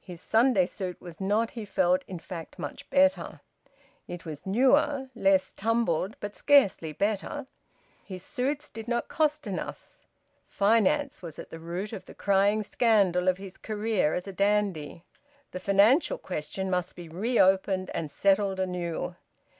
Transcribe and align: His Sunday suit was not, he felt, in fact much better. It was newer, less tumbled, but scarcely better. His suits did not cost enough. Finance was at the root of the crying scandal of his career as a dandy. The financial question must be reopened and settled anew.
His 0.00 0.20
Sunday 0.20 0.66
suit 0.66 1.00
was 1.00 1.20
not, 1.20 1.50
he 1.52 1.64
felt, 1.64 2.02
in 2.08 2.18
fact 2.18 2.58
much 2.58 2.90
better. 2.90 3.40
It 4.08 4.24
was 4.24 4.44
newer, 4.44 5.08
less 5.14 5.52
tumbled, 5.52 6.16
but 6.18 6.34
scarcely 6.34 6.90
better. 6.92 7.46
His 8.02 8.24
suits 8.24 8.68
did 8.68 8.88
not 8.88 9.06
cost 9.06 9.46
enough. 9.46 9.94
Finance 10.48 11.22
was 11.22 11.38
at 11.38 11.50
the 11.50 11.60
root 11.60 11.92
of 11.92 12.06
the 12.06 12.12
crying 12.16 12.64
scandal 12.64 13.28
of 13.28 13.38
his 13.38 13.56
career 13.56 14.14
as 14.16 14.26
a 14.26 14.32
dandy. 14.32 15.04
The 15.52 15.60
financial 15.60 16.18
question 16.18 16.70
must 16.70 16.96
be 16.96 17.08
reopened 17.08 17.88
and 17.94 18.10
settled 18.10 18.58
anew. 18.58 19.14